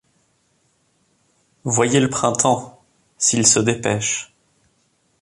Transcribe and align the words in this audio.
Voyez 1.63 1.99
le 1.99 2.09
printemps; 2.09 2.81
s’il 3.19 3.45
se 3.45 3.59
dépêche 3.59 4.33